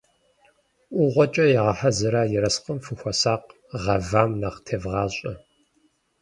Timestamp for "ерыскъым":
2.37-2.77